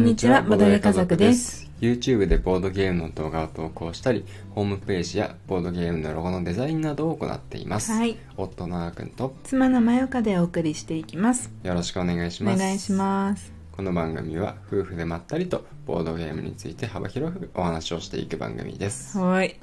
[0.00, 1.70] んにちはボドゲ家族です。
[1.78, 8.16] YouTube でボードゲームの動画を投稿したりホームページやボードゲームのロゴのデザインなどを行っています、はい。
[8.38, 11.50] 夫のあーくんと妻のまよかでお送りしていきます。
[11.62, 12.58] よろしくお願いしおます。
[12.58, 13.52] 願いします。
[13.72, 19.18] この番組は夫婦でまったりとボードゲームについて幅広くお話をしていく番組です。
[19.18, 19.60] はい。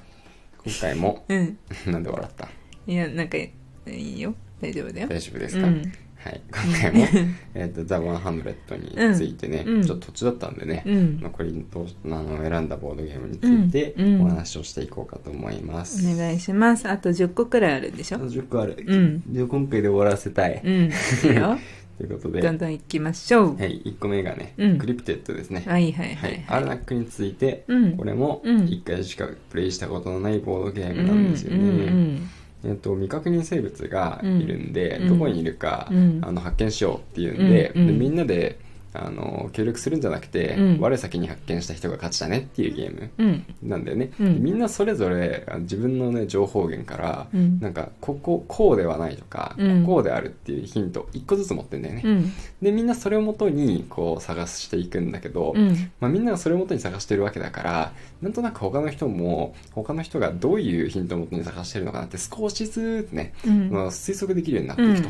[0.63, 1.57] 今回もうん。
[1.91, 2.47] なんで笑った？
[2.85, 3.51] いやなんかい
[3.87, 4.35] いよ。
[4.61, 5.07] 大丈夫だよ。
[5.07, 6.41] 大丈夫ですか、うんはい。
[6.51, 7.05] 今回も
[7.53, 8.75] えっと「ザ・100」
[9.11, 9.83] についてね、うん。
[9.83, 11.19] ちょっと途中だったんでね、うん。
[11.21, 14.05] 残りとあの選んだボードゲームについてうん。
[14.15, 14.21] うん。
[14.23, 16.87] お話をしていこうかと思います、お願いします。
[16.89, 18.17] あと10個くらいあるんでしょ？
[18.17, 19.33] あと10個ある、うん。
[19.33, 20.73] で今回で終わらせたい、うん。
[20.73, 21.57] いいよ。
[21.97, 23.57] ということで、どんどん行きましょう。
[23.57, 24.77] はい、1個目がね、うん。
[24.77, 26.33] クリプテッドですね、はいはいははい。
[26.35, 27.97] い、アルナックについて、うん。
[27.97, 28.65] これもうん。
[28.65, 31.61] 1回しかプレイしたことのないボードゲーうんムなんですよね、う
[31.91, 32.29] ん
[32.65, 35.07] えっと未確認生物がいるんで、うん。
[35.09, 36.19] どこにいるか、うん。
[36.23, 37.81] あの発見しようっていうんで,、うん。
[37.81, 37.87] うん。
[37.87, 38.59] でみんなで
[38.99, 40.79] あの協力するんじゃなくて、うん。
[40.79, 43.45] 我先に発見した人が勝ちだねっていうゲームうん。
[43.61, 44.33] なんだよね、うん。
[44.35, 47.59] でみんなそれぞれあ自分のね情報源から、うん。
[47.59, 49.85] なんかこここうではないとか、うん。
[49.85, 52.31] こうであるっていうヒント1個ずつ持ってんだよね、うん。
[52.61, 55.91] でみんなそれをもとにこう探していくんだけど、うん。
[55.99, 63.69] まあ、みんながそれをもとに探してるわけだからなんとなく他の人も他の人がどういうヒントをもとに探してるのかなって少しずつね、うん。
[63.69, 65.09] まあ、推測できるようになっていくと、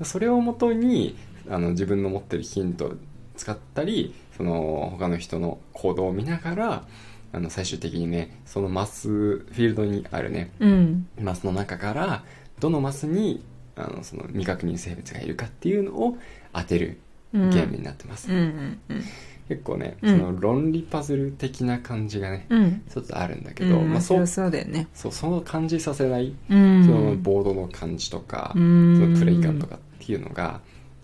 [0.00, 0.06] うん。
[0.06, 1.16] それをもとに
[1.48, 2.92] あの自分の持ってるヒントを
[3.40, 6.84] 使ったりその他の人の行動を見ながら
[7.32, 11.08] あの最終的にねそのマスフィールドにあるねうん。
[11.18, 12.22] マスの中から
[12.58, 13.42] どのマスに
[13.76, 16.18] あのその未確認生物がいるかっていうのを
[16.52, 17.00] 当てる
[17.32, 19.04] ゲームになってます、うんうんうん。
[19.48, 20.18] 結構ね、うん。
[20.18, 22.82] その論理パズル的な感じがね、うん。
[22.88, 23.90] 一つあるんだけど、うん。
[23.90, 24.88] まあ、そうそうだよね。
[24.92, 26.84] そうその感じさせない、うん。
[26.84, 28.96] そのボードの感じとか、うん。
[29.00, 30.60] そのプレイ感とかっていうのが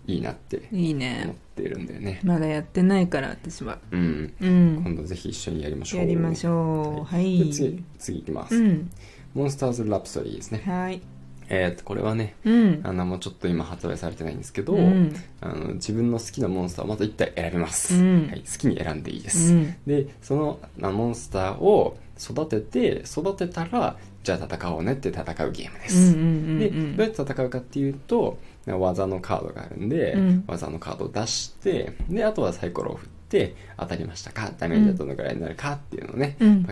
[0.07, 1.35] いいなって思っいいね。
[1.57, 2.21] ているんだよね。
[2.23, 3.79] まだやってないから私は。
[3.91, 4.81] うん、うん。
[4.85, 5.99] 今度ぜひ一緒にやりましょう。
[5.99, 7.03] やりましょう。
[7.03, 7.45] はい。
[7.45, 8.89] で次次いきます、うん。
[9.33, 10.63] モンスターズ・ラプソディですね。
[10.65, 11.01] はい。
[11.49, 12.81] えー、とこれはねうん。
[12.83, 15.13] あのもうちょっと今発売されてないんですけど、うん。
[15.41, 18.27] あの自分の好きなモンスターをまた1体選びます、うん。
[18.27, 19.75] はい、好きに選んでいいです、うん。
[19.85, 26.21] でそのあモンスターを育てて育てたらじゃあ戦おうねって戦うゲームです、うんうんう
[26.55, 26.97] んでうん。
[26.97, 28.37] どうやって戦うかっていうと
[28.67, 30.43] 技のカードがあるんで、うん。
[30.47, 34.51] 技のカードを出してであとはサイコロを振って当たりましたか？
[34.57, 36.63] ダメージはどのぐらいになるかっていうのをね、うん。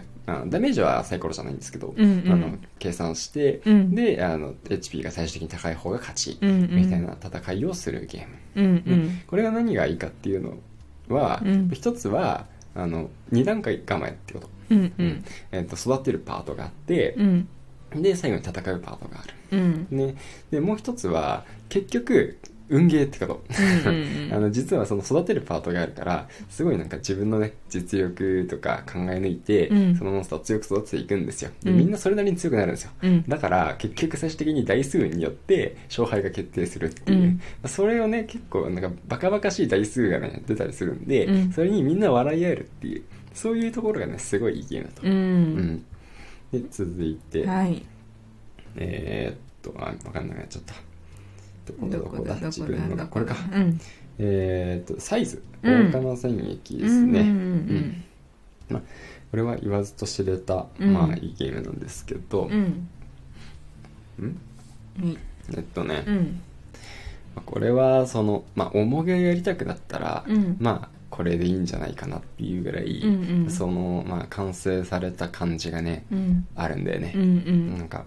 [0.49, 2.31] ダメージはサイコロじゃないんですけど、うんうん。
[2.31, 3.95] あの計算して、うん。
[3.95, 6.75] であの HP が最終的に高い方が勝ち、うんうん。
[6.75, 9.21] みたいな戦いをするゲーム、うんうん。
[9.27, 11.69] これが何がいいかっていうのは、うん。
[11.71, 14.93] 一つはあの2段階構えってこと、うん。
[14.97, 15.23] うん。
[15.51, 17.47] えっと育てるパートがあってう、ん
[18.01, 19.33] で最後に戦うパートがある。
[19.51, 19.87] うん。
[19.91, 20.15] ね、
[20.51, 23.43] でもう一つは結局運ゲーってこと、
[23.87, 29.95] うんうん あの実はその育てるパートがあるからすごいなんか自分のね実力とか考え抜いて、うん。
[29.95, 31.51] そのモンスターを強く育てていくんですよ。
[31.63, 31.77] でうん。
[31.77, 33.23] みんなそれなりに強くなるんですよ、うん。
[33.27, 41.51] だから結局最終的に台数によって勝敗が決定するっていう、それをね結構なんかバカバカしい台数がね出たりするんで、うん。
[41.51, 43.03] それにみんな笑い合えるっていう。
[43.35, 45.13] そういうところがねすごいいいゲームだと、ううん
[45.57, 45.85] ん
[46.51, 47.85] で続いて、はい。
[48.75, 50.73] えーっとあ分かんなくなっちゃった
[51.65, 53.35] どこだどこだど自分のがこれか。
[53.53, 53.79] うん。
[54.19, 55.43] えーっとサイズ。
[55.63, 55.91] うん。
[55.91, 58.03] 大釜戦役ですね、うんうんうん
[58.69, 58.81] まあ、
[59.31, 60.93] これは言わずと知れた、うん。
[60.93, 62.87] まあいいゲームなんですけど、うん。
[65.53, 66.03] えっとね、
[67.45, 70.57] これはその、まあ、重げをやりたくなったら、うん。
[70.59, 73.49] まあこれでいいんじゃないかなっていうぐらい、うんうん。
[73.49, 76.45] その、まあ、完成された感じがね、うん。
[76.55, 77.13] あるんだよね。
[77.15, 78.03] う、んなんか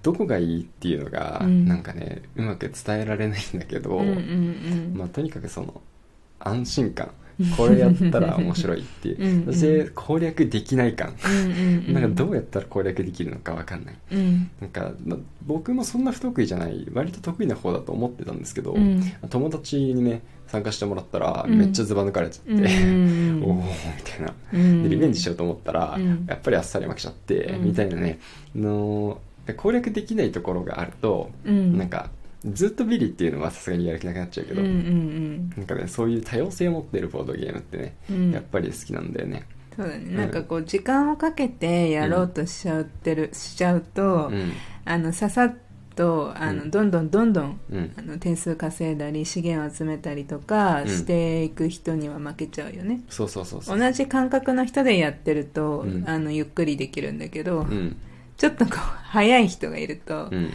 [0.00, 1.66] どこがいいっていうのが、うん。
[1.66, 4.96] なんかねうまく伝えられないんだけど、うんうんうん。
[4.96, 5.82] まあ、とにかくその
[6.38, 7.10] 安心感
[7.56, 9.16] これやったら面白いっていう。
[9.18, 9.52] うんうん。
[9.52, 11.14] そして攻略できない感、
[11.88, 13.94] なんかどうやったら攻略できるのかわかんない。
[14.12, 14.50] うん。
[14.60, 19.02] なんか、ま僕もそんな不得意じゃない割と得意な方だと思ってたんですけど、うん。
[19.28, 21.58] 友達にね参加してもらったらうん。
[21.58, 23.62] めっちゃズバ抜かれちゃって、うんうん おおみ
[24.04, 24.34] たいな。
[24.52, 24.82] うん。
[24.84, 26.26] でリベンジしようと思ったら、うん。
[26.28, 27.64] やっぱりあっさり負けちゃって、うん。
[27.64, 28.18] みたいなね。
[28.54, 29.20] あの
[29.56, 31.76] 攻略できないところがあると、うん。
[31.76, 32.10] なんか
[32.52, 38.30] ずっとビリっていうのはさすがにやる気なくなっちゃうけど、うんうんなんかねそういう多様性を持ってるボードゲームってね、うん。
[38.32, 39.46] やっぱり好きなんだよね。
[39.76, 40.16] そうだね。
[40.16, 44.52] なんかこう時間をかけてやろうとしちゃってる、しちゃうと、うん。
[44.84, 45.54] あのささっ
[45.96, 46.70] とあの、うん。
[46.70, 47.92] どんどんどんどんうん。
[47.96, 50.88] あの点数稼いだり資源を集めたりとかうん。
[50.88, 53.78] していく人には負けちゃうよね、そうそうそうそう。
[53.78, 56.04] 同じ感覚の人でやってると、うん。
[56.06, 57.96] あのゆっくりできるんだけど、うん。
[58.36, 60.50] ちょっとこう早い人がいると、うん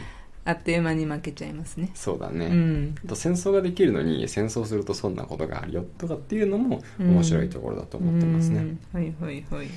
[0.46, 1.92] あっという間に負けちゃいますね。
[1.94, 2.96] そうだね、うん。
[3.06, 8.80] あと戦争ができるのに戦争するとそんなことがあるよとかっていうのも面白いところだと思ってますね、うん。
[8.94, 9.68] はいはいはい。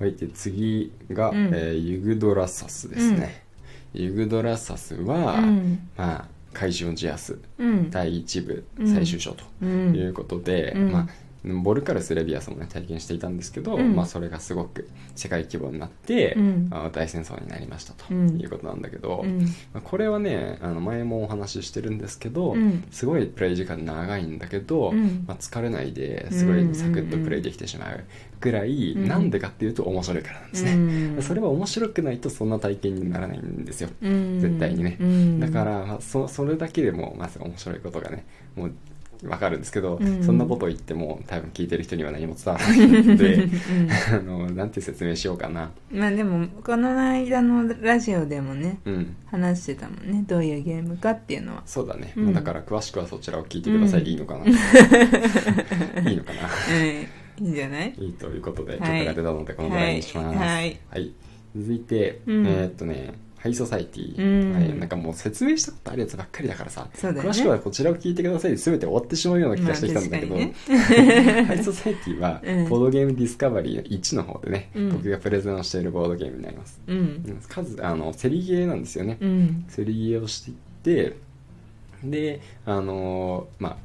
[0.00, 1.36] はいで次が、うん。
[1.54, 3.44] えーユグドラサスですね、
[3.92, 5.88] ユグドラサスは、うん。
[5.96, 7.90] まあ怪獣ジアスうん。
[7.90, 8.94] 第1部うん。
[8.94, 9.94] 最終章とうん。
[9.94, 10.92] いうことで、うん。
[10.92, 11.08] まあ
[11.44, 13.96] ボルカルス・レビアスもね体験していたんですけど、うん。
[13.96, 16.68] まあ、それがすごく世界規模になって、うん。
[16.70, 18.40] あ大戦争になりましたとうん。
[18.40, 19.40] いうことなんだけど、うん。
[19.40, 22.84] まあこれはねあの前もお話ししてるんですけど、うん。
[22.90, 25.24] すごいプレイ時間長いんだけど、うん。
[25.26, 28.04] まあ、疲れないですごいサクッとプレイできてしまう
[28.40, 29.08] ぐらい、うん。
[29.08, 31.22] なんでかっていうと面白いからなんですね、うん。
[31.22, 33.90] それは面白くないとそんな体験にならないんですよ。
[34.00, 34.40] うん。
[34.40, 34.96] 絶対にね。
[35.00, 38.24] うんだから、まあ、そそれだけでもまず面白いことがね
[38.54, 38.72] もう
[39.24, 40.22] わかるんですけど、うん。
[40.24, 43.50] そんなことを言っても多分聞いてる人には何も伝わらないのでうん。
[44.14, 45.70] あのなんて説明しようかな。
[45.92, 49.16] まあでもこの間のラジオでもねうん。
[49.26, 51.62] 話してたもんねどういうゲームかっていうのは。
[51.66, 52.24] そうだね、うん。
[52.26, 54.08] まあだから詳しくはそちらを聞いてください、うん。
[54.08, 54.44] いいのかな。
[56.10, 56.40] いいのかな。
[56.76, 57.44] うん。
[57.46, 57.94] いいんじゃない？
[57.98, 58.80] いいということで、はい。
[58.80, 60.38] 曲が出たのでこのぐらいにします。
[60.38, 60.78] はい。
[60.90, 61.12] はい。
[61.56, 62.46] 続いて、うん。
[62.46, 64.54] えーっとね、ハイソサエティ、うん。
[64.54, 67.30] はい、なんかもう説明したことあるやつばっかりだからさ、そうだよね。
[67.30, 68.52] 詳しくはこちらを聞いてください。
[68.52, 72.68] で全て終わってしまうような気がしてきたんだけど、まあ確ハイソサエティは、うん。
[72.68, 74.92] ボードゲームディスカバリーの1の方でね、うん。
[74.92, 76.80] 僕がプレゼンをしているボードゲームになります。
[76.86, 76.98] うん。
[76.98, 77.42] うん。
[77.48, 79.18] 数、あの、競りゲーなんですよね。
[79.20, 79.66] うん。
[79.74, 81.16] 競りゲーをしていって
[82.04, 83.76] であのーまあ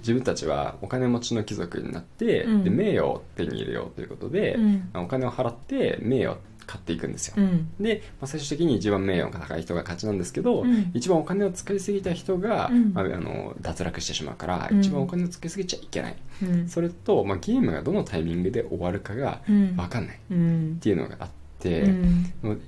[0.00, 2.64] 自分たちはお金持ちの貴族になって、うん。
[2.64, 4.90] で名誉を手に入れようということで、うん。
[4.94, 7.68] お金を払って名誉を買っていくんですよ、うん。
[7.80, 10.90] で、まあ、最終的に一番名誉が高い人が勝ちなんですけど、うん。
[10.94, 12.92] 一番お金を使いすぎた人が、うん。
[12.92, 14.80] まあ、あの脱落してしまうから、うん。
[14.80, 16.16] 一番お金を使いすぎちゃいけない。
[16.42, 16.68] うん。
[16.68, 19.76] それと、まあ、ゲームがどのタイミングで終わるかがうん。
[19.76, 20.78] 分かんないっうん。
[20.80, 21.28] ていうのがあっ
[21.58, 21.84] て、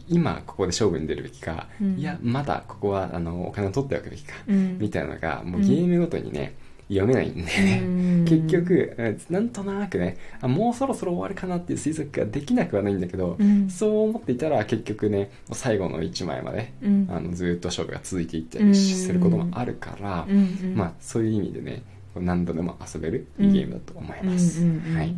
[0.09, 1.99] 今ここで勝負に出るべきか、うん。
[1.99, 4.79] いやまだここはあのお金を取っておくべきか、うん。
[4.79, 6.55] みたいなのがもうゲームごとにね、
[6.89, 7.43] 読めないんで。
[7.43, 8.25] ね、うん。
[8.27, 13.69] 結局えなんとなくねあもうそろそろ終わるかなっていう推測ができなくはないんだけど、うん。
[13.71, 17.09] そう思っていたら結局ね最後の1枚まで、うん。
[17.11, 20.37] あのずっと勝負が続いていったりすることもあるから、うん。
[20.39, 21.83] うんまあそういう意味でね
[22.15, 25.17] 何度でも遊べるいいゲームだと思います、うんうんうんはい、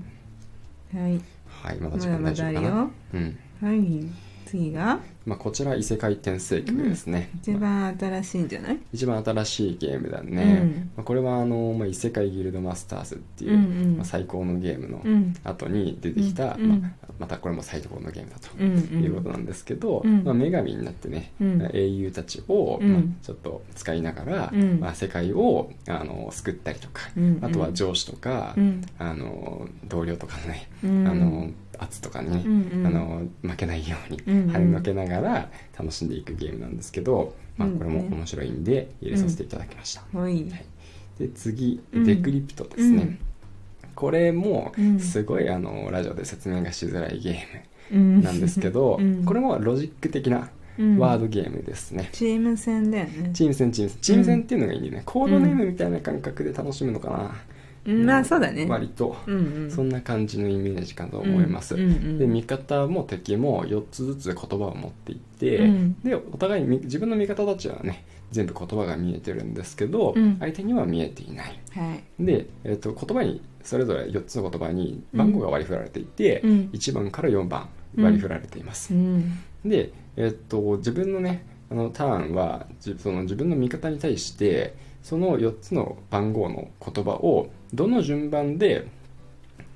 [0.95, 1.21] はい。
[1.47, 2.69] はい、まだまだ時間大丈夫かな？
[2.69, 2.91] よ。
[3.15, 3.39] うん。
[3.63, 4.05] はい。
[4.47, 5.01] 次が？
[5.29, 8.79] まあ、こちら異世界転生曲ですね、一番新しいんじゃない？
[8.95, 10.91] 一番新しいゲームだね、うん。
[10.97, 13.97] まあ、これはあの、まあ、異世界ギルドマスターズっていう、うんうん。
[13.99, 15.35] まあ、最高のゲームのうん。
[15.45, 16.63] 後に出てきた、うん。
[16.63, 16.81] うん。
[16.81, 18.49] まあ、またこれも最高のゲームだと。
[18.59, 19.05] うんうん。
[19.05, 20.25] いうことなんですけど、うん。
[20.25, 21.71] まあ、女神になってね、うん。
[21.75, 22.93] 英雄たちを、うん。
[22.95, 24.81] まあ、ちょっと使いながら、うん。
[24.81, 27.37] まあ、世界をあの救ったりとか、うん。
[27.37, 27.45] うん。
[27.45, 28.81] あとは上司とか、うん。
[28.99, 31.07] あの同僚とかのね、うん。
[31.07, 31.51] あの
[31.81, 32.87] 圧とかにね、うんうん。
[32.87, 34.51] あの負けないようにうんうん。
[34.51, 37.79] 跳ねのけながら楽しんでいくゲームなんですけど、まあ、うん。
[37.79, 40.35] これも面白いんで入れさせていただきました、はい。
[40.35, 40.65] はい。
[41.19, 42.05] で次うん。
[42.05, 43.19] デクリプトですね、うん。
[43.95, 44.99] これもうん。
[44.99, 48.17] すごいあのラジオで説明がしづらいゲーうん。
[48.17, 49.25] ムなんですけど、 うん。
[49.25, 50.99] これもロジック的なうん。
[50.99, 53.31] ワードゲームですね、チーム戦だよね。
[53.33, 53.99] チーム戦チーム戦。
[54.01, 57.31] チーム戦っていうのがいいんでね、コードネームみたいな感覚で楽しむのかな、うん
[57.93, 58.67] まあそうだね。
[58.69, 59.17] 割と、
[59.71, 66.01] そんな感じのイメージかと思います、で味方も敵も4つずつ言葉を持っていって、うん。
[66.03, 70.39] でお互いみ自分の味方たちはね全部言葉が見えてるんですけど、うん。
[70.39, 71.59] 相手には見えていない。
[71.71, 72.25] はい。
[72.25, 76.71] で、えっと言葉にそれぞれ4つの言葉に番号が割り振られていて、うん。
[76.73, 79.39] 1番から4番割り振られています、うん。
[79.65, 88.87] で、えっと自分のねあのターンはじその自分の味方に対してその4つの番号の言葉をどの順番で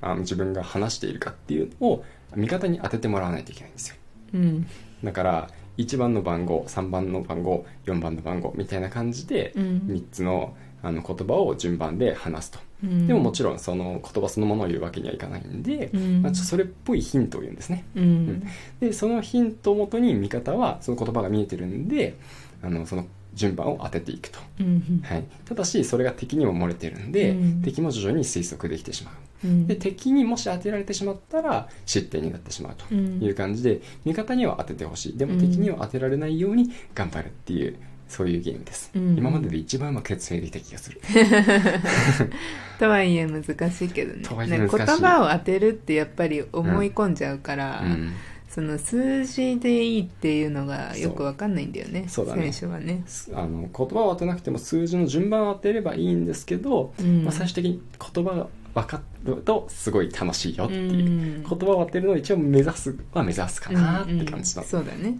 [0.01, 3.97] あの自分が話しているかっていうのを味方に当ててもらわないといけないんですよ。
[4.35, 4.67] うん。
[5.05, 5.49] だから
[5.79, 9.65] 1番の番号3番の番号4番の番号みたいな感じでうん。
[9.89, 13.07] 3つのあの言葉を順番で話すと、うん。
[13.07, 16.23] でももちろんその言葉そのものを言うわけにはいかないんで、うん。
[16.23, 17.85] まあ、それっぽいヒントを言うんですね。
[17.95, 18.47] うん。
[18.81, 22.17] でそのヒントをもとに味方はその言葉が見えてるんで
[22.63, 27.63] あのその順番を当てていくと、うんはい、ただしそれが敵にも漏れてるんで、うん。
[27.63, 29.13] 敵も徐々に推測できてしま
[29.45, 29.47] う。
[29.47, 29.67] うん。
[29.67, 33.23] で敵にもし当てられてしまったら失点になってしまうとうん。
[33.23, 35.17] いう感じで、味方には当ててほしい。
[35.17, 35.41] でもうん。
[35.41, 37.77] 敵には当てられないように頑張るっていう
[38.09, 39.17] そういうゲームです、うん。
[39.17, 41.01] 今までで一番うまく説明できた気がする。
[42.79, 44.23] とはいえ難しいけどね。
[44.29, 48.13] 言葉を当てるってやっぱり思い込んじゃうから、うん
[48.53, 52.53] その数字でいいっていうのがよくわかんないんだよねそうだね。
[52.53, 57.25] 選手はね、あの言葉を当てなくても数字の順番を当てればいいんですけど、うん。
[57.25, 61.43] まあ、最終的に言葉が分かるとすごい楽しいよっていう、うん。
[61.43, 64.63] 言葉を当てるのを一応目指すは目指すかなって感じの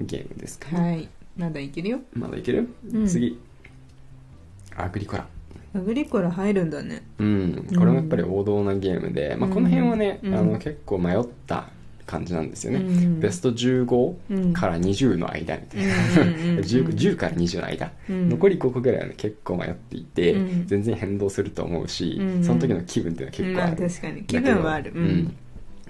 [0.01, 1.09] ゲームですかね、はい。
[1.35, 2.01] まだいけるよ。
[2.13, 3.07] まだいける、うん。
[3.07, 3.41] 次
[4.77, 5.27] アグリコラ。
[5.75, 7.03] アグリコラ入るんだね。
[7.19, 7.67] うん。
[7.79, 10.35] これもやっぱり王道なゲームで、まあ、この辺はね、うん。
[10.35, 11.71] あの結構迷った
[12.07, 13.21] 感じなんですよね、うん。
[13.21, 16.29] ベスト15から20の間みたいな、うん。
[16.29, 16.59] うんうん。
[16.59, 18.29] うん 10, 10から20の間、うん。
[18.29, 20.67] 残り5個ぐらいはね結構迷っていて、うん。
[20.67, 22.45] 全然変動すると思うし、うん。
[22.45, 24.25] その時の気分っていうのは結構ある、まあ確かに。
[24.25, 24.93] 気分はある。
[24.95, 25.37] うん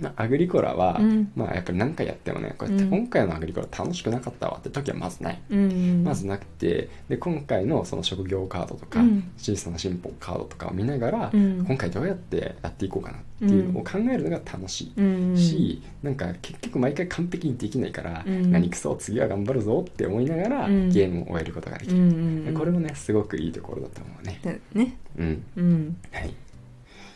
[0.02, 1.32] まあ、アグリコラは、うん。
[1.36, 2.90] まあ、やっぱり何回やってもねこうやってうん。
[2.90, 6.04] 今回のアグリコラ楽しくなかったわって時はまずない、うん。
[6.04, 9.30] まずなくてで今回のその職業カードとか、うん。
[9.38, 11.64] 小さな進歩カードとかを見ながら、うん。
[11.64, 15.36] 今回どうやってやっていこうかなっていうのを考えるのが楽しい、うん。
[15.36, 18.50] しなんか結局毎回完璧にできないから、うん。
[18.50, 20.90] 何くそ次は頑張るぞって思いながら、うん。
[20.90, 24.40] ゲームを終えることができる、これもねすごくいいところだと思うね。
[24.42, 24.96] だね。
[25.16, 25.44] うん。
[25.56, 25.96] うん。
[26.10, 26.34] はい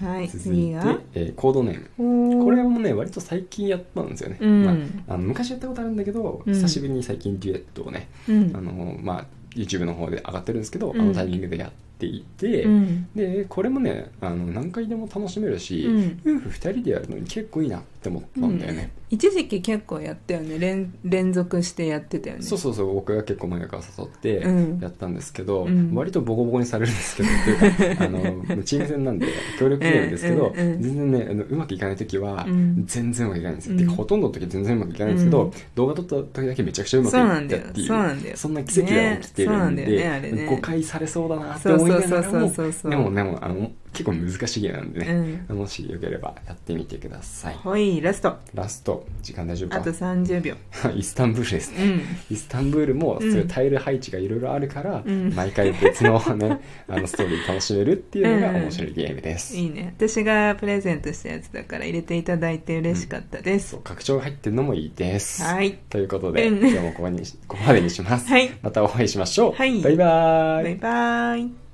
[0.01, 2.39] はい続いて次が、えーコードネーム。
[2.39, 2.45] おー。
[2.45, 4.65] これもね割と最近やったんですよね、うん。
[4.65, 6.55] まあ、あの昔やったことあるんだけど、うん。
[6.55, 8.53] 久しぶりに最近デュエットをね、うん。
[8.55, 11.01] あのまあ YouTube の方で上がってるんですけど、うん。
[11.01, 13.09] あのタイミングでやっていて、うん。
[13.15, 16.21] でこれもねあの何回でも楽しめるし、うん。
[16.39, 20.59] 夫婦2人でやるのに結構いいなって思ったんだよね、一時期結構やったよね。
[20.59, 22.43] 連連続してやってたよね。
[22.43, 24.79] そうそうそう僕が結構前から誘ってうん。
[24.81, 25.95] やったんですけど、うん。
[25.95, 29.27] 割とボコボコにされるんですけどというかあのチーム戦なんで
[29.59, 32.85] 協力ゲームですけど、うんうんうん全然ねあのうまくいかない時はうん。
[32.87, 33.79] 全然うまくいかないんですよ、うん。
[33.79, 35.53] てかほとんどの時は全然うまくいかないんですけど、うん。
[35.75, 37.63] 動画撮った時だけめちゃくちゃうまくいんだよ。
[37.63, 38.37] ったっていうそうなんだよ。
[38.37, 40.09] そんな奇跡が起きてるんで、ね。
[40.09, 40.47] あれね。
[40.47, 45.57] 誤解されそうだなって思いながらもでもでもあの結構難しいゲームなんでね、うん。
[45.59, 47.55] もしよければやってみてください。
[47.55, 48.37] ほいラスト。
[48.55, 49.07] ラスト。
[49.23, 49.77] 時間大丈夫か？
[49.79, 50.55] あと30秒。
[50.95, 51.73] イスタンブールです。
[51.73, 51.87] ねう
[52.33, 52.35] ん。
[52.35, 55.35] イスタンブールもそういうタイル配置がいろいろあるから、うん。
[55.35, 59.95] 毎回別のね あのストーリー楽しめるっていうのが面白いゲームです、いいね。
[59.97, 65.43] 私がプレゼントしたやつだから入れていただいて嬉しかったです、そう拡張が入ってるのもいいです。
[65.43, 65.79] はい。
[65.89, 66.59] ということで、うん。
[66.59, 68.51] 今日もここに ここまでにします、はい。
[68.63, 69.81] またお会いしましょう、はい。
[69.81, 70.65] バイバーイ。
[70.65, 71.67] バイバイ